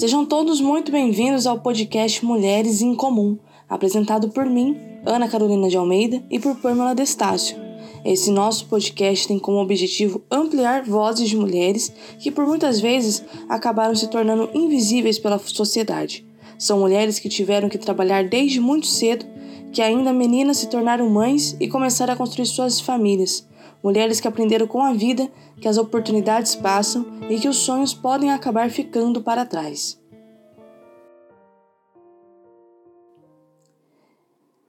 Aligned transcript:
Sejam 0.00 0.24
todos 0.24 0.62
muito 0.62 0.90
bem-vindos 0.90 1.46
ao 1.46 1.60
podcast 1.60 2.24
Mulheres 2.24 2.80
em 2.80 2.94
Comum, 2.94 3.36
apresentado 3.68 4.30
por 4.30 4.46
mim, 4.46 4.74
Ana 5.04 5.28
Carolina 5.28 5.68
de 5.68 5.76
Almeida, 5.76 6.24
e 6.30 6.38
por 6.38 6.56
Pamela 6.56 6.94
Destácio. 6.94 7.58
Esse 8.02 8.30
nosso 8.30 8.64
podcast 8.64 9.28
tem 9.28 9.38
como 9.38 9.58
objetivo 9.58 10.22
ampliar 10.30 10.84
vozes 10.84 11.28
de 11.28 11.36
mulheres 11.36 11.92
que 12.18 12.30
por 12.30 12.46
muitas 12.46 12.80
vezes 12.80 13.22
acabaram 13.46 13.94
se 13.94 14.08
tornando 14.08 14.48
invisíveis 14.54 15.18
pela 15.18 15.38
sociedade. 15.38 16.26
São 16.58 16.80
mulheres 16.80 17.18
que 17.18 17.28
tiveram 17.28 17.68
que 17.68 17.76
trabalhar 17.76 18.26
desde 18.26 18.58
muito 18.58 18.86
cedo, 18.86 19.26
que 19.70 19.82
ainda 19.82 20.14
meninas 20.14 20.56
se 20.56 20.68
tornaram 20.68 21.10
mães 21.10 21.54
e 21.60 21.68
começaram 21.68 22.14
a 22.14 22.16
construir 22.16 22.46
suas 22.46 22.80
famílias. 22.80 23.46
Mulheres 23.82 24.20
que 24.20 24.28
aprenderam 24.28 24.66
com 24.66 24.82
a 24.82 24.92
vida 24.92 25.30
que 25.60 25.68
as 25.68 25.78
oportunidades 25.78 26.54
passam 26.54 27.06
e 27.28 27.38
que 27.38 27.48
os 27.48 27.56
sonhos 27.56 27.94
podem 27.94 28.30
acabar 28.30 28.70
ficando 28.70 29.22
para 29.22 29.44
trás. 29.46 30.00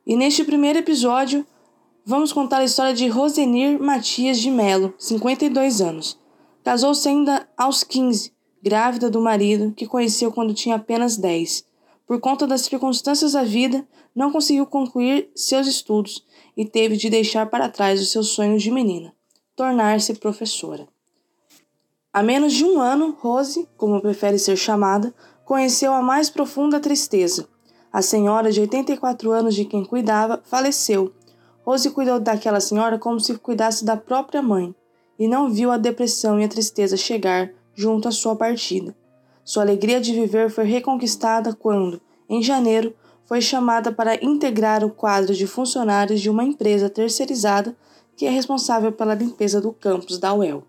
E 0.05 0.15
neste 0.15 0.43
primeiro 0.43 0.79
episódio, 0.79 1.45
vamos 2.05 2.33
contar 2.33 2.57
a 2.57 2.65
história 2.65 2.93
de 2.93 3.07
Rosenir 3.07 3.79
Matias 3.79 4.39
de 4.39 4.49
Melo, 4.51 4.93
52 4.97 5.81
anos. 5.81 6.19
Casou-se 6.63 7.07
ainda 7.07 7.47
aos 7.57 7.83
15, 7.83 8.33
grávida 8.61 9.09
do 9.09 9.21
marido, 9.21 9.73
que 9.73 9.87
conheceu 9.87 10.31
quando 10.31 10.53
tinha 10.53 10.75
apenas 10.75 11.17
10. 11.17 11.70
Por 12.11 12.19
conta 12.19 12.45
das 12.45 12.63
circunstâncias 12.63 13.31
da 13.31 13.43
vida, 13.45 13.87
não 14.13 14.33
conseguiu 14.33 14.65
concluir 14.65 15.31
seus 15.33 15.65
estudos 15.65 16.25
e 16.57 16.65
teve 16.65 16.97
de 16.97 17.09
deixar 17.09 17.49
para 17.49 17.69
trás 17.69 18.01
os 18.01 18.11
seus 18.11 18.27
sonhos 18.27 18.61
de 18.61 18.69
menina 18.69 19.13
tornar-se 19.55 20.13
professora. 20.15 20.85
Há 22.11 22.21
menos 22.21 22.51
de 22.51 22.65
um 22.65 22.81
ano, 22.81 23.15
Rose, 23.17 23.65
como 23.77 24.01
prefere 24.01 24.37
ser 24.37 24.57
chamada, 24.57 25.15
conheceu 25.45 25.93
a 25.93 26.01
mais 26.01 26.29
profunda 26.29 26.81
tristeza. 26.81 27.47
A 27.93 28.01
senhora 28.01 28.51
de 28.51 28.59
84 28.59 29.31
anos 29.31 29.55
de 29.55 29.63
quem 29.63 29.85
cuidava 29.85 30.41
faleceu. 30.43 31.13
Rose 31.65 31.89
cuidou 31.91 32.19
daquela 32.19 32.59
senhora 32.59 32.99
como 32.99 33.21
se 33.21 33.37
cuidasse 33.37 33.85
da 33.85 33.95
própria 33.95 34.41
mãe 34.41 34.75
e 35.17 35.29
não 35.29 35.49
viu 35.49 35.71
a 35.71 35.77
depressão 35.77 36.37
e 36.41 36.43
a 36.43 36.49
tristeza 36.49 36.97
chegar 36.97 37.53
junto 37.73 38.09
à 38.09 38.11
sua 38.11 38.35
partida. 38.35 38.93
Sua 39.43 39.63
alegria 39.63 39.99
de 39.99 40.13
viver 40.13 40.49
foi 40.49 40.65
reconquistada 40.65 41.53
quando, 41.53 42.01
em 42.29 42.41
janeiro, 42.41 42.95
foi 43.25 43.41
chamada 43.41 43.91
para 43.91 44.23
integrar 44.23 44.83
o 44.83 44.89
quadro 44.89 45.33
de 45.33 45.47
funcionários 45.47 46.19
de 46.19 46.29
uma 46.29 46.43
empresa 46.43 46.89
terceirizada 46.89 47.75
que 48.15 48.25
é 48.25 48.29
responsável 48.29 48.91
pela 48.91 49.15
limpeza 49.15 49.59
do 49.61 49.71
campus 49.71 50.17
da 50.17 50.33
UEL. 50.33 50.63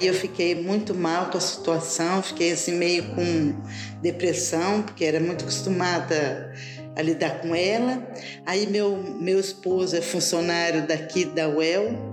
Eu 0.00 0.14
fiquei 0.14 0.54
muito 0.54 0.94
mal 0.94 1.30
com 1.30 1.38
a 1.38 1.40
situação, 1.40 2.22
fiquei 2.22 2.52
assim 2.52 2.72
meio 2.72 3.14
com 3.14 3.54
depressão, 4.00 4.82
porque 4.82 5.04
era 5.04 5.20
muito 5.20 5.44
acostumada 5.44 6.52
a 6.96 7.02
lidar 7.02 7.40
com 7.40 7.54
ela. 7.54 8.06
Aí 8.44 8.66
meu, 8.66 8.96
meu 8.96 9.38
esposo 9.38 9.96
é 9.96 10.00
funcionário 10.00 10.86
daqui 10.86 11.24
da 11.24 11.48
UEL, 11.48 12.11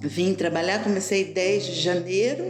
Vim 0.00 0.34
trabalhar, 0.34 0.82
comecei 0.82 1.24
10 1.24 1.66
de 1.66 1.80
janeiro 1.80 2.44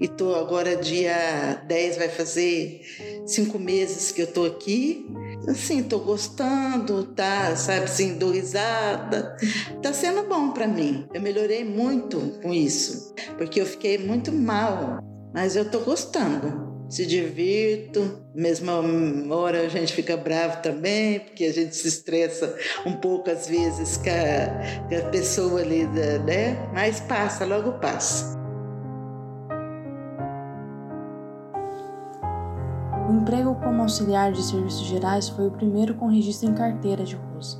e 0.00 0.08
tô 0.08 0.34
agora 0.34 0.76
dia 0.76 1.62
10, 1.66 1.98
vai 1.98 2.08
fazer 2.08 2.80
cinco 3.26 3.58
meses 3.58 4.10
que 4.10 4.22
eu 4.22 4.26
tô 4.26 4.44
aqui. 4.44 5.06
Assim, 5.46 5.82
tô 5.82 5.98
gostando, 5.98 7.04
tá, 7.14 7.54
sabe, 7.56 7.84
assim, 7.84 8.16
dou 8.16 8.30
risada. 8.30 9.36
Tá 9.82 9.92
sendo 9.92 10.26
bom 10.26 10.52
para 10.52 10.66
mim. 10.66 11.06
Eu 11.12 11.20
melhorei 11.20 11.64
muito 11.64 12.18
com 12.42 12.52
isso, 12.52 13.14
porque 13.36 13.60
eu 13.60 13.66
fiquei 13.66 13.98
muito 13.98 14.32
mal, 14.32 14.98
mas 15.34 15.54
eu 15.56 15.70
tô 15.70 15.80
gostando 15.80 16.63
se 16.94 17.04
divirto, 17.04 18.24
mesma 18.32 18.74
hora 19.30 19.62
a 19.62 19.68
gente 19.68 19.92
fica 19.92 20.16
bravo 20.16 20.62
também, 20.62 21.18
porque 21.18 21.42
a 21.42 21.52
gente 21.52 21.74
se 21.74 21.88
estressa 21.88 22.56
um 22.86 22.92
pouco 22.92 23.28
às 23.28 23.48
vezes 23.48 23.96
com 23.96 24.10
a, 24.10 24.88
com 24.88 25.04
a 25.04 25.10
pessoa 25.10 25.60
ali, 25.60 25.86
né? 25.88 26.56
Mas 26.72 27.00
passa, 27.00 27.44
logo 27.44 27.72
passa. 27.80 28.38
O 33.08 33.12
emprego 33.12 33.56
como 33.56 33.82
auxiliar 33.82 34.30
de 34.30 34.44
serviços 34.44 34.86
gerais 34.86 35.28
foi 35.28 35.48
o 35.48 35.50
primeiro 35.50 35.96
com 35.96 36.06
registro 36.06 36.48
em 36.48 36.54
carteira 36.54 37.02
de 37.02 37.16
Rosa. 37.16 37.58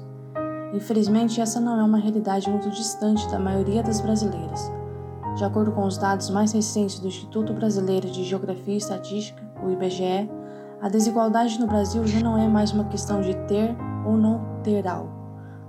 Infelizmente, 0.73 1.41
essa 1.41 1.59
não 1.59 1.81
é 1.81 1.83
uma 1.83 1.99
realidade 1.99 2.49
muito 2.49 2.71
distante 2.71 3.29
da 3.29 3.41
maioria 3.41 3.83
das 3.83 4.01
brasileiras. 4.01 4.71
De 5.35 5.45
acordo 5.45 5.73
com 5.73 5.85
os 5.85 5.99
dados 5.99 6.31
mais 6.31 6.53
recentes 6.53 7.01
do 7.01 7.09
Instituto 7.09 7.53
Brasileiro 7.53 8.09
de 8.09 8.23
Geografia 8.23 8.75
e 8.75 8.77
Estatística, 8.77 9.43
o 9.65 9.71
IBGE, 9.71 10.31
a 10.81 10.89
desigualdade 10.89 11.59
no 11.59 11.67
Brasil 11.67 12.07
já 12.07 12.21
não 12.21 12.39
é 12.39 12.47
mais 12.47 12.71
uma 12.71 12.85
questão 12.85 13.21
de 13.21 13.35
ter 13.49 13.75
ou 14.07 14.17
não 14.17 14.41
ter 14.63 14.87
algo, 14.87 15.11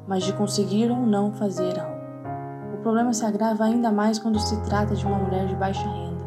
mas 0.07 0.23
de 0.23 0.33
conseguir 0.33 0.91
ou 0.91 0.97
não 0.97 1.31
fazer 1.31 1.79
algo. 1.79 1.95
O 2.75 2.77
problema 2.83 3.11
se 3.11 3.25
agrava 3.25 3.63
ainda 3.63 3.91
mais 3.91 4.19
quando 4.19 4.39
se 4.39 4.55
trata 4.61 4.93
de 4.93 5.03
uma 5.03 5.17
mulher 5.17 5.47
de 5.47 5.55
baixa 5.55 5.87
renda, 5.89 6.23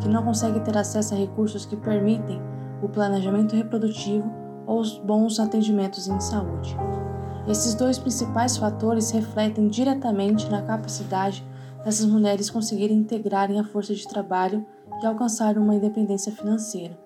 que 0.00 0.08
não 0.08 0.22
consegue 0.22 0.60
ter 0.60 0.76
acesso 0.76 1.14
a 1.14 1.16
recursos 1.16 1.64
que 1.64 1.76
permitem 1.76 2.42
o 2.82 2.88
planejamento 2.88 3.56
reprodutivo 3.56 4.30
ou 4.66 4.80
os 4.80 4.98
bons 4.98 5.40
atendimentos 5.40 6.06
em 6.06 6.20
saúde. 6.20 6.76
Esses 7.48 7.74
dois 7.74 7.98
principais 7.98 8.58
fatores 8.58 9.10
refletem 9.10 9.68
diretamente 9.68 10.50
na 10.50 10.60
capacidade 10.60 11.42
essas 11.84 12.06
mulheres 12.06 12.50
conseguirem 12.50 12.96
integrarem 12.96 13.60
a 13.60 13.64
força 13.64 13.94
de 13.94 14.08
trabalho 14.08 14.66
e 15.02 15.06
alcançar 15.06 15.58
uma 15.58 15.74
independência 15.74 16.32
financeira. 16.32 16.98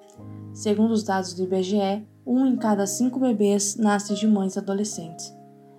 Segundo 0.52 0.92
os 0.92 1.02
dados 1.02 1.34
do 1.34 1.42
IBGE, 1.42 2.06
um 2.26 2.46
em 2.46 2.56
cada 2.56 2.86
cinco 2.86 3.18
bebês 3.18 3.76
nasce 3.76 4.14
de 4.14 4.26
mães 4.26 4.56
adolescentes. 4.56 5.34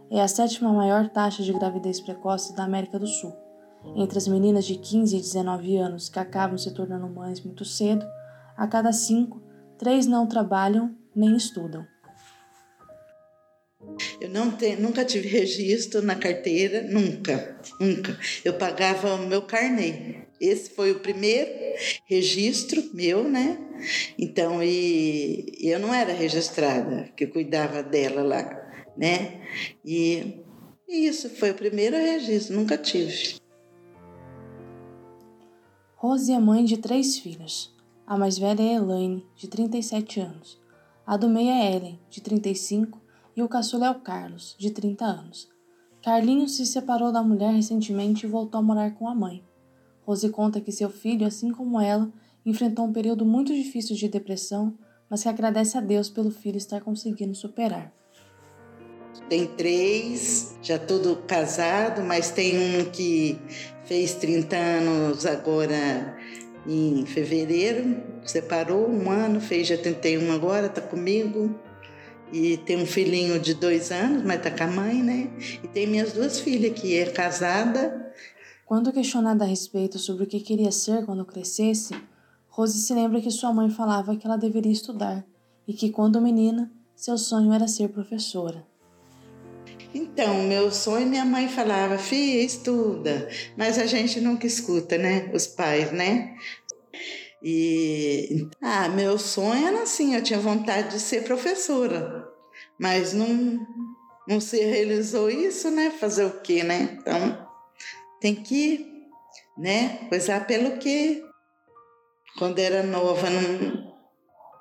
É 0.09 0.21
a 0.21 0.27
sétima 0.27 0.73
maior 0.73 1.07
taxa 1.09 1.43
de 1.43 1.53
gravidez 1.53 2.01
precoce 2.01 2.55
da 2.55 2.63
América 2.63 2.97
do 2.97 3.05
Sul. 3.05 3.33
Entre 3.95 4.17
as 4.17 4.27
meninas 4.27 4.65
de 4.65 4.75
15 4.75 5.15
e 5.15 5.19
19 5.19 5.77
anos 5.77 6.09
que 6.09 6.19
acabam 6.19 6.57
se 6.57 6.73
tornando 6.73 7.07
mães 7.07 7.43
muito 7.43 7.63
cedo, 7.63 8.05
a 8.57 8.67
cada 8.67 8.91
cinco, 8.91 9.41
três 9.77 10.07
não 10.07 10.27
trabalham 10.27 10.95
nem 11.15 11.35
estudam. 11.35 11.85
Eu 14.19 14.29
não 14.29 14.51
tenho, 14.51 14.81
nunca 14.81 15.05
tive 15.05 15.27
registro 15.27 16.01
na 16.01 16.15
carteira, 16.15 16.81
nunca, 16.83 17.59
nunca. 17.79 18.17
Eu 18.43 18.53
pagava 18.53 19.15
o 19.15 19.27
meu 19.27 19.41
carnê. 19.41 20.23
Esse 20.39 20.69
foi 20.71 20.91
o 20.91 20.99
primeiro 20.99 21.49
registro 22.05 22.83
meu, 22.93 23.23
né? 23.27 23.57
Então, 24.17 24.61
e 24.63 25.57
eu 25.61 25.79
não 25.79 25.93
era 25.93 26.13
registrada, 26.13 27.09
que 27.15 27.27
cuidava 27.27 27.83
dela 27.83 28.21
lá, 28.21 28.71
né? 28.97 29.41
E 29.85 30.41
isso 30.87 31.29
foi 31.29 31.51
o 31.51 31.55
primeiro 31.55 31.95
registro, 31.95 32.55
nunca 32.55 32.77
tive. 32.77 33.35
Rose 35.95 36.31
é 36.31 36.39
mãe 36.39 36.63
de 36.63 36.77
três 36.77 37.19
filhos. 37.19 37.75
A 38.07 38.17
mais 38.17 38.37
velha 38.37 38.61
é 38.61 38.75
Elaine, 38.75 39.25
de 39.35 39.47
37 39.47 40.19
anos. 40.19 40.59
A 41.05 41.17
do 41.17 41.29
meio 41.29 41.49
é 41.49 41.75
Ellen, 41.75 41.99
de 42.09 42.21
35 42.21 42.98
e 43.39 43.43
o 43.43 43.47
caçula 43.47 43.87
é 43.87 43.89
o 43.89 44.01
Carlos, 44.01 44.53
de 44.59 44.69
30 44.69 45.05
anos. 45.05 45.47
Carlinhos 46.03 46.57
se 46.57 46.65
separou 46.65 47.09
da 47.09 47.23
mulher 47.23 47.53
recentemente 47.53 48.25
e 48.25 48.29
voltou 48.29 48.59
a 48.59 48.61
morar 48.61 48.91
com 48.95 49.07
a 49.07 49.15
mãe. 49.15 49.41
Rose 50.01 50.29
conta 50.29 50.59
que 50.59 50.73
seu 50.73 50.89
filho, 50.89 51.25
assim 51.25 51.51
como 51.51 51.79
ela, 51.79 52.11
enfrentou 52.45 52.85
um 52.85 52.91
período 52.91 53.25
muito 53.25 53.53
difícil 53.53 53.95
de 53.95 54.09
depressão, 54.09 54.77
mas 55.09 55.23
que 55.23 55.29
agradece 55.29 55.77
a 55.77 55.81
Deus 55.81 56.09
pelo 56.09 56.31
filho 56.31 56.57
estar 56.57 56.81
conseguindo 56.81 57.33
superar. 57.33 57.93
Tem 59.29 59.47
três, 59.47 60.57
já 60.61 60.77
todo 60.77 61.15
casado, 61.27 62.03
mas 62.03 62.31
tem 62.31 62.57
um 62.57 62.91
que 62.91 63.39
fez 63.85 64.15
30 64.15 64.55
anos 64.55 65.25
agora 65.25 66.17
em 66.67 67.05
fevereiro, 67.05 68.03
separou 68.25 68.89
um 68.89 69.09
ano, 69.09 69.39
fez 69.39 69.67
já 69.67 69.77
31 69.77 70.31
agora, 70.33 70.67
está 70.67 70.81
comigo. 70.81 71.57
E 72.31 72.57
tem 72.57 72.77
um 72.77 72.85
filhinho 72.85 73.39
de 73.39 73.53
dois 73.53 73.91
anos, 73.91 74.23
mas 74.23 74.41
tá 74.41 74.51
com 74.51 74.63
a 74.63 74.67
mãe, 74.67 75.01
né? 75.01 75.29
E 75.63 75.67
tem 75.67 75.87
minhas 75.87 76.13
duas 76.13 76.39
filhas, 76.39 76.79
que 76.79 76.95
é 76.95 77.05
casada. 77.05 78.13
Quando 78.65 78.93
questionada 78.93 79.43
a 79.43 79.47
respeito 79.47 79.97
sobre 79.97 80.23
o 80.23 80.27
que 80.27 80.39
queria 80.39 80.71
ser 80.71 81.05
quando 81.05 81.25
crescesse, 81.25 81.95
Rose 82.47 82.77
se 82.77 82.93
lembra 82.93 83.19
que 83.21 83.31
sua 83.31 83.51
mãe 83.51 83.69
falava 83.69 84.15
que 84.15 84.27
ela 84.27 84.37
deveria 84.37 84.71
estudar 84.71 85.25
e 85.67 85.73
que, 85.73 85.89
quando 85.89 86.21
menina, 86.21 86.71
seu 86.95 87.17
sonho 87.17 87.51
era 87.51 87.67
ser 87.67 87.89
professora. 87.89 88.67
Então, 89.93 90.43
meu 90.43 90.71
sonho, 90.71 91.07
minha 91.07 91.25
mãe 91.25 91.47
falava, 91.47 91.97
filha, 91.97 92.43
estuda. 92.43 93.27
Mas 93.57 93.79
a 93.79 93.87
gente 93.87 94.21
nunca 94.21 94.45
escuta, 94.45 94.97
né? 94.97 95.31
Os 95.33 95.47
pais, 95.47 95.91
né? 95.91 96.35
E 97.43 98.47
ah, 98.61 98.89
meu 98.89 99.17
sonho 99.17 99.67
era 99.67 99.83
assim, 99.83 100.15
eu 100.15 100.23
tinha 100.23 100.39
vontade 100.39 100.91
de 100.91 100.99
ser 100.99 101.23
professora, 101.23 102.27
mas 102.79 103.13
não 103.13 103.65
não 104.27 104.39
se 104.39 104.59
realizou 104.63 105.29
isso, 105.29 105.71
né? 105.71 105.89
Fazer 105.91 106.25
o 106.25 106.39
quê, 106.41 106.63
né? 106.63 106.97
Então 106.99 107.47
tem 108.21 108.35
que, 108.35 108.85
né, 109.57 110.07
coisar 110.09 110.45
pelo 110.45 110.77
que 110.77 111.23
Quando 112.37 112.59
era 112.59 112.83
nova, 112.83 113.29
não, 113.29 113.93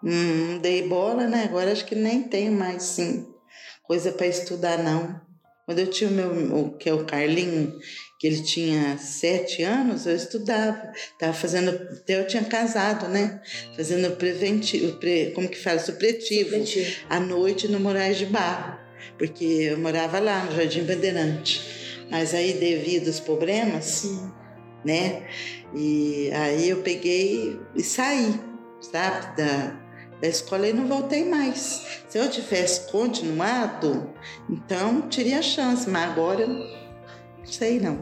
não 0.03 0.59
dei 0.59 0.89
bola, 0.89 1.27
né? 1.27 1.45
Agora 1.45 1.73
acho 1.73 1.85
que 1.87 1.95
nem 1.95 2.23
tenho 2.23 2.53
mais, 2.53 2.83
sim, 2.83 3.33
coisa 3.85 4.13
para 4.13 4.27
estudar, 4.27 4.79
não. 4.83 5.21
Quando 5.69 5.81
eu 5.81 5.87
tinha 5.87 6.09
o 6.09 6.13
meu, 6.15 6.57
o, 6.57 6.71
que 6.79 6.89
é 6.89 6.95
o 6.95 7.05
Carlinho, 7.05 7.79
que 8.19 8.27
ele 8.27 8.41
tinha 8.41 8.97
sete 8.97 9.63
anos, 9.63 10.07
eu 10.07 10.17
estudava. 10.17 10.91
Estava 10.95 11.35
fazendo, 11.35 11.69
até 11.69 12.19
eu 12.19 12.27
tinha 12.27 12.43
casado, 12.43 13.07
né? 13.07 13.39
Fazendo 13.77 14.17
preventivo, 14.17 14.97
pre, 14.97 15.33
como 15.35 15.47
que 15.47 15.59
fala? 15.59 15.79
Supletivo. 15.79 16.53
Supletivo. 16.53 17.05
À 17.11 17.21
noite 17.21 17.69
no 17.69 17.79
Moraes 17.79 18.17
de 18.17 18.25
Barro. 18.25 18.79
Porque 19.19 19.45
eu 19.45 19.79
morava 19.79 20.19
lá 20.19 20.43
no 20.47 20.57
Jardim 20.57 20.85
Bandeirante. 20.85 21.61
Mas 22.11 22.33
aí, 22.33 22.55
devido 22.55 23.09
aos 23.09 23.21
problemas, 23.21 23.85
Sim. 23.85 24.33
né? 24.83 25.29
E 25.77 26.31
aí 26.33 26.71
eu 26.71 26.79
peguei 26.79 27.61
e 27.77 27.83
saí, 27.83 28.41
sabe? 28.81 29.37
Da, 29.37 29.88
da 30.21 30.29
escola 30.29 30.69
e 30.69 30.73
não 30.73 30.87
voltei 30.87 31.25
mais. 31.25 32.03
Se 32.09 32.19
eu 32.19 32.29
tivesse 32.29 32.91
continuado, 32.91 34.11
então 34.49 35.03
teria 35.03 35.43
chance, 35.43 35.89
mas 35.89 36.11
agora 36.11 36.47
não 36.47 36.67
sei 37.45 37.81
não. 37.81 37.99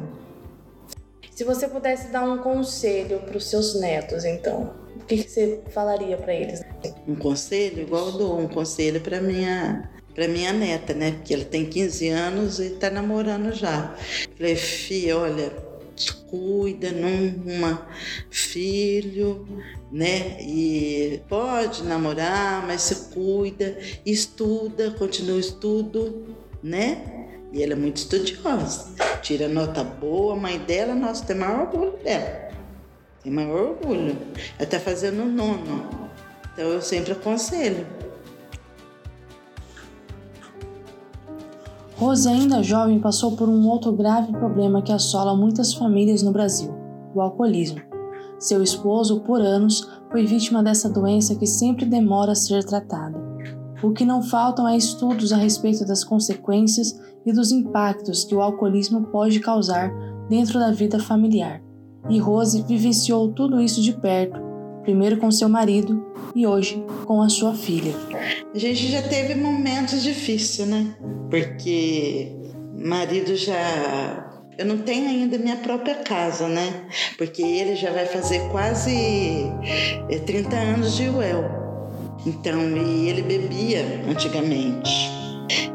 Se 1.30 1.44
você 1.44 1.68
pudesse 1.68 2.08
dar 2.08 2.22
um 2.22 2.38
conselho 2.38 3.18
para 3.20 3.36
os 3.36 3.44
seus 3.44 3.78
netos, 3.78 4.24
então, 4.24 4.74
o 4.96 5.04
que, 5.04 5.22
que 5.22 5.30
você 5.30 5.60
falaria 5.68 6.16
para 6.16 6.34
eles? 6.34 6.62
Um 7.06 7.14
conselho, 7.14 7.82
igual 7.82 8.06
eu 8.06 8.12
dou 8.12 8.40
um 8.40 8.48
conselho 8.48 9.00
para 9.00 9.20
minha 9.20 9.90
para 10.14 10.26
minha 10.28 10.50
neta, 10.50 10.94
né? 10.94 11.12
Porque 11.12 11.34
ela 11.34 11.44
tem 11.44 11.66
15 11.66 12.08
anos 12.08 12.58
e 12.58 12.68
está 12.68 12.88
namorando 12.88 13.52
já. 13.52 13.94
Falei, 14.34 14.56
filha, 14.56 15.18
olha, 15.18 15.52
cuida, 16.04 16.90
numa 16.90 17.86
filho, 18.30 19.46
né? 19.90 20.38
E 20.40 21.20
pode 21.28 21.82
namorar, 21.84 22.66
mas 22.66 22.82
se 22.82 23.14
cuida, 23.14 23.78
estuda, 24.04 24.90
continua 24.92 25.36
o 25.36 25.40
estudo, 25.40 26.36
né? 26.62 27.28
E 27.52 27.62
ela 27.62 27.72
é 27.72 27.76
muito 27.76 27.96
estudiosa, 27.96 28.94
tira 29.22 29.48
nota 29.48 29.82
boa, 29.82 30.36
mãe 30.36 30.58
dela, 30.58 30.94
nossa, 30.94 31.24
tem 31.24 31.36
maior 31.36 31.60
orgulho 31.72 31.96
dela. 32.02 32.50
Tem 33.22 33.32
maior 33.32 33.70
orgulho. 33.70 34.16
Ela 34.58 34.62
está 34.64 34.78
fazendo 34.78 35.24
nono. 35.24 36.10
Então 36.52 36.68
eu 36.68 36.80
sempre 36.80 37.12
aconselho. 37.12 37.86
Rose, 41.98 42.28
ainda 42.28 42.62
jovem, 42.62 43.00
passou 43.00 43.34
por 43.36 43.48
um 43.48 43.66
outro 43.66 43.90
grave 43.90 44.30
problema 44.30 44.82
que 44.82 44.92
assola 44.92 45.34
muitas 45.34 45.72
famílias 45.72 46.22
no 46.22 46.30
Brasil: 46.30 46.74
o 47.14 47.22
alcoolismo. 47.22 47.80
Seu 48.38 48.62
esposo, 48.62 49.20
por 49.20 49.40
anos, 49.40 49.88
foi 50.10 50.26
vítima 50.26 50.62
dessa 50.62 50.90
doença 50.90 51.34
que 51.34 51.46
sempre 51.46 51.86
demora 51.86 52.32
a 52.32 52.34
ser 52.34 52.62
tratada. 52.64 53.18
O 53.82 53.92
que 53.92 54.04
não 54.04 54.22
faltam 54.22 54.68
é 54.68 54.76
estudos 54.76 55.32
a 55.32 55.38
respeito 55.38 55.86
das 55.86 56.04
consequências 56.04 57.00
e 57.24 57.32
dos 57.32 57.50
impactos 57.50 58.24
que 58.24 58.34
o 58.34 58.42
alcoolismo 58.42 59.06
pode 59.06 59.40
causar 59.40 59.90
dentro 60.28 60.58
da 60.58 60.70
vida 60.70 60.98
familiar. 60.98 61.62
E 62.10 62.18
Rose 62.18 62.62
vivenciou 62.62 63.32
tudo 63.32 63.60
isso 63.60 63.80
de 63.80 63.92
perto, 63.94 64.38
primeiro 64.86 65.16
com 65.16 65.32
seu 65.32 65.48
marido 65.48 66.06
e 66.32 66.46
hoje 66.46 66.82
com 67.04 67.20
a 67.20 67.28
sua 67.28 67.54
filha. 67.54 67.92
A 68.54 68.58
gente 68.58 68.86
já 68.86 69.02
teve 69.02 69.34
momentos 69.34 70.00
difíceis, 70.00 70.66
né? 70.68 70.94
Porque 71.28 72.32
marido 72.72 73.34
já 73.34 74.24
eu 74.56 74.64
não 74.64 74.78
tenho 74.78 75.08
ainda 75.08 75.36
minha 75.36 75.56
própria 75.56 75.96
casa, 75.96 76.48
né? 76.48 76.86
Porque 77.18 77.42
ele 77.42 77.74
já 77.74 77.90
vai 77.90 78.06
fazer 78.06 78.40
quase 78.50 79.50
30 80.24 80.56
é, 80.56 80.58
anos 80.60 80.96
de 80.96 81.08
UEL. 81.10 81.44
Então, 82.24 82.60
e 82.76 83.08
ele 83.08 83.22
bebia 83.22 83.84
antigamente. 84.08 85.10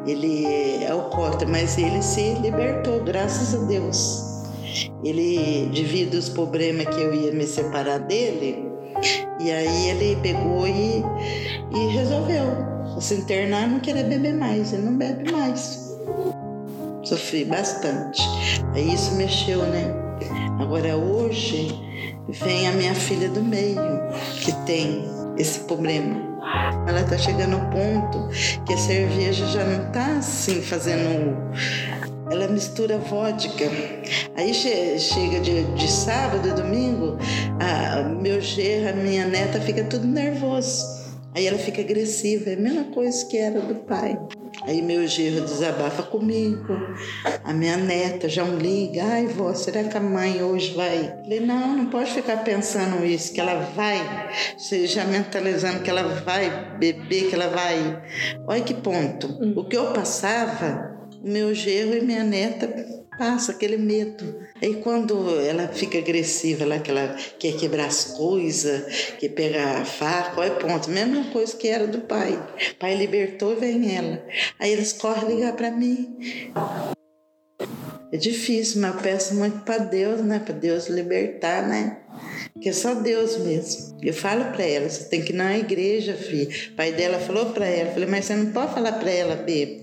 Ele 0.08 0.46
é 0.46 0.90
alcoólatra, 0.90 1.48
mas 1.48 1.78
ele 1.78 2.02
se 2.02 2.34
libertou, 2.42 3.04
graças 3.04 3.54
a 3.54 3.66
Deus. 3.66 4.24
Ele, 5.04 5.70
devido 5.74 6.16
aos 6.16 6.30
problemas 6.30 6.88
que 6.88 7.02
eu 7.02 7.14
ia 7.14 7.32
me 7.32 7.46
separar 7.46 8.00
dele, 8.00 8.71
e 9.44 9.52
aí 9.52 9.90
ele 9.90 10.16
pegou 10.22 10.68
e, 10.68 11.04
e 11.74 11.88
resolveu 11.94 12.72
se 13.02 13.16
internar 13.16 13.68
não 13.68 13.80
querer 13.80 14.04
beber 14.04 14.34
mais, 14.34 14.74
ele 14.74 14.84
não 14.84 14.96
bebe 14.96 15.32
mais. 15.32 15.92
Sofri 17.04 17.46
bastante. 17.46 18.22
Aí 18.74 18.94
isso 18.94 19.16
mexeu, 19.16 19.64
né? 19.64 19.86
Agora 20.60 20.96
hoje 20.96 21.76
vem 22.30 22.68
a 22.68 22.72
minha 22.74 22.94
filha 22.94 23.28
do 23.30 23.42
meio, 23.42 23.82
que 24.40 24.52
tem 24.66 25.04
esse 25.38 25.62
problema. 25.62 26.30
Ela 26.88 27.04
tá 27.04 27.18
chegando 27.18 27.56
ao 27.56 27.70
ponto 27.70 28.30
que 28.66 28.74
a 28.74 28.78
cerveja 28.78 29.46
já 29.48 29.64
não 29.64 29.92
tá 29.92 30.18
assim 30.18 30.62
fazendo 30.62 31.36
ela 32.32 32.48
mistura 32.48 32.98
vodka. 32.98 33.66
Aí 34.36 34.54
che 34.54 34.98
chega 34.98 35.42
de, 35.42 35.64
de, 35.76 35.92
sábado 35.92 36.48
e 36.48 36.54
domingo, 36.54 37.18
a, 37.60 38.04
meu 38.04 38.40
gerro, 38.40 38.90
a 38.90 38.94
minha 38.94 39.26
neta 39.26 39.60
fica 39.60 39.84
tudo 39.84 40.08
nervoso. 40.08 41.02
Aí 41.36 41.48
ela 41.48 41.58
fica 41.58 41.82
agressiva, 41.82 42.50
é 42.50 42.56
a 42.56 42.58
mesma 42.60 42.84
coisa 42.86 43.26
que 43.26 43.38
era 43.38 43.62
do 43.62 43.76
pai. 43.76 44.18
Aí 44.64 44.82
meu 44.82 45.08
gerro 45.08 45.46
desabafa 45.46 46.04
comigo, 46.04 46.78
a 47.44 47.54
minha 47.54 47.78
neta 47.78 48.28
já 48.28 48.44
me 48.44 48.62
liga, 48.62 49.02
ai 49.02 49.28
vó, 49.28 49.54
será 49.54 49.86
que 49.86 49.96
a 49.98 50.02
mãe 50.02 50.44
hoje 50.44 50.74
vai? 50.74 51.06
Eu 51.06 51.24
falei, 51.24 51.40
não, 51.40 51.78
não 51.78 51.86
pode 51.86 52.12
ficar 52.12 52.44
pensando 52.44 53.06
isso, 53.06 53.34
que 53.34 53.40
ela 53.40 53.62
vai, 53.74 54.30
você 54.58 54.86
já 54.86 55.06
mentalizando 55.06 55.82
que 55.82 55.90
ela 55.90 56.04
vai 56.04 56.78
beber, 56.78 57.30
que 57.30 57.36
ela 57.36 57.48
vai. 57.48 58.04
Olha 58.46 58.62
que 58.62 58.74
ponto. 58.74 59.28
Hum. 59.42 59.54
O 59.56 59.64
que 59.64 59.78
eu 59.78 59.94
passava, 59.94 60.91
meu 61.24 61.54
gerro 61.54 61.96
e 61.96 62.02
minha 62.02 62.24
neta 62.24 62.68
passa 63.18 63.52
aquele 63.52 63.78
medo. 63.78 64.40
Aí 64.62 64.76
quando 64.76 65.40
ela 65.42 65.68
fica 65.68 65.98
agressiva, 65.98 66.66
lá, 66.66 66.80
que 66.80 66.90
ela 66.90 67.16
quer 67.38 67.56
quebrar 67.56 67.86
as 67.86 68.06
coisas, 68.06 69.14
quer 69.20 69.30
pegar 69.30 69.82
a 69.82 69.86
faca, 69.86 70.40
olha 70.40 70.56
ponto, 70.56 70.90
mesma 70.90 71.26
coisa 71.26 71.56
que 71.56 71.68
era 71.68 71.86
do 71.86 72.02
pai. 72.02 72.34
O 72.34 72.76
pai 72.78 72.96
libertou 72.96 73.54
e 73.54 73.56
vem 73.58 73.96
ela. 73.96 74.24
Aí 74.60 74.72
eles 74.72 74.94
correm 74.94 75.36
ligar 75.36 75.56
para 75.56 75.70
mim. 75.70 76.18
É 78.12 78.18
difícil, 78.18 78.82
mas 78.82 78.96
eu 78.96 79.02
peço 79.02 79.36
muito 79.36 79.60
para 79.60 79.78
Deus, 79.78 80.20
né? 80.22 80.40
Para 80.40 80.54
Deus 80.54 80.88
libertar, 80.88 81.66
né? 81.66 82.00
Que 82.60 82.70
é 82.70 82.74
só 82.74 82.94
Deus 82.96 83.38
mesmo. 83.38 83.98
Eu 84.02 84.14
falo 84.14 84.46
para 84.52 84.66
ela, 84.66 84.90
você 84.90 85.06
tem 85.06 85.22
que 85.22 85.32
ir 85.32 85.36
na 85.36 85.58
igreja, 85.58 86.14
filha. 86.14 86.50
O 86.74 86.76
pai 86.76 86.92
dela 86.92 87.20
falou 87.20 87.48
para 87.52 87.66
ela, 87.66 87.92
falei, 87.92 88.10
mas 88.10 88.26
você 88.26 88.36
não 88.36 88.52
pode 88.52 88.74
falar 88.74 88.94
para 88.94 89.10
ela, 89.12 89.36
bebe. 89.36 89.82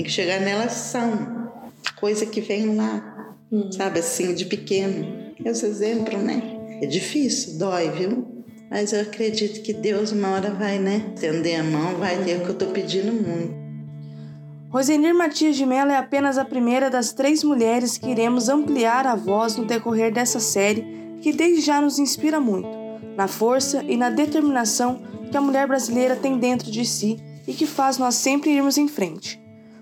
Tem 0.00 0.06
que 0.06 0.12
chegar 0.12 0.40
nela 0.40 0.66
são 0.70 1.50
coisa 1.96 2.24
que 2.24 2.40
vem 2.40 2.74
lá, 2.74 3.36
hum. 3.52 3.70
sabe, 3.70 3.98
assim, 3.98 4.32
de 4.32 4.46
pequeno. 4.46 5.34
Esse 5.44 5.66
exemplo, 5.66 6.16
né? 6.16 6.40
É 6.80 6.86
difícil, 6.86 7.58
dói, 7.58 7.90
viu? 7.90 8.26
Mas 8.70 8.94
eu 8.94 9.02
acredito 9.02 9.60
que 9.60 9.74
Deus 9.74 10.10
uma 10.10 10.30
hora 10.30 10.52
vai, 10.52 10.78
né? 10.78 11.12
Estender 11.14 11.60
a 11.60 11.62
mão, 11.62 11.96
vai 11.96 12.16
ter 12.24 12.38
o 12.38 12.44
que 12.44 12.48
eu 12.48 12.54
tô 12.54 12.66
pedindo 12.68 13.12
muito. 13.12 13.54
Rosenir 14.70 15.14
Matias 15.14 15.54
de 15.54 15.66
Mello 15.66 15.90
é 15.90 15.98
apenas 15.98 16.38
a 16.38 16.46
primeira 16.46 16.88
das 16.88 17.12
três 17.12 17.44
mulheres 17.44 17.98
que 17.98 18.08
iremos 18.08 18.48
ampliar 18.48 19.06
a 19.06 19.14
voz 19.14 19.56
no 19.56 19.66
decorrer 19.66 20.10
dessa 20.10 20.40
série, 20.40 20.82
que 21.20 21.30
desde 21.30 21.60
já 21.60 21.78
nos 21.78 21.98
inspira 21.98 22.40
muito, 22.40 22.70
na 23.18 23.28
força 23.28 23.84
e 23.86 23.98
na 23.98 24.08
determinação 24.08 25.02
que 25.30 25.36
a 25.36 25.42
mulher 25.42 25.66
brasileira 25.66 26.16
tem 26.16 26.38
dentro 26.38 26.70
de 26.70 26.86
si 26.86 27.18
e 27.46 27.52
que 27.52 27.66
faz 27.66 27.98
nós 27.98 28.14
sempre 28.14 28.48
irmos 28.48 28.78
em 28.78 28.88
frente. 28.88 29.38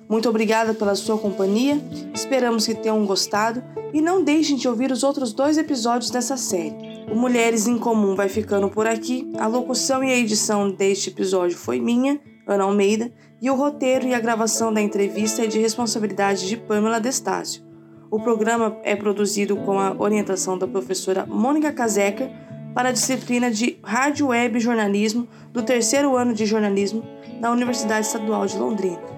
Muito 0.08 0.26
obrigada 0.28 0.72
pela 0.72 0.94
sua 0.94 1.18
companhia, 1.18 1.78
esperamos 2.14 2.66
que 2.66 2.74
tenham 2.74 3.04
gostado 3.04 3.62
e 3.92 4.00
não 4.00 4.24
deixem 4.24 4.56
de 4.56 4.66
ouvir 4.66 4.90
os 4.90 5.02
outros 5.02 5.34
dois 5.34 5.58
episódios 5.58 6.10
dessa 6.10 6.36
série. 6.36 7.04
O 7.12 7.14
Mulheres 7.14 7.66
em 7.66 7.78
Comum 7.78 8.14
vai 8.14 8.28
ficando 8.28 8.70
por 8.70 8.86
aqui, 8.86 9.30
a 9.38 9.46
locução 9.46 10.02
e 10.02 10.10
a 10.10 10.16
edição 10.16 10.70
deste 10.70 11.10
episódio 11.10 11.58
foi 11.58 11.78
minha, 11.78 12.18
Ana 12.46 12.64
Almeida, 12.64 13.12
e 13.40 13.50
o 13.50 13.54
roteiro 13.54 14.06
e 14.06 14.14
a 14.14 14.20
gravação 14.20 14.72
da 14.72 14.80
entrevista 14.80 15.44
é 15.44 15.46
de 15.46 15.58
responsabilidade 15.58 16.48
de 16.48 16.56
Pamela 16.56 16.98
Destácio. 16.98 17.62
O 18.10 18.18
programa 18.18 18.78
é 18.84 18.96
produzido 18.96 19.56
com 19.58 19.78
a 19.78 19.94
orientação 19.98 20.56
da 20.56 20.66
professora 20.66 21.26
Mônica 21.26 21.70
Caseca 21.70 22.30
para 22.74 22.88
a 22.88 22.92
disciplina 22.92 23.50
de 23.50 23.78
Rádio 23.82 24.28
Web 24.28 24.58
Jornalismo 24.58 25.28
do 25.52 25.62
terceiro 25.62 26.16
ano 26.16 26.32
de 26.32 26.46
jornalismo 26.46 27.04
da 27.40 27.50
Universidade 27.50 28.06
Estadual 28.06 28.46
de 28.46 28.56
Londrina. 28.56 29.17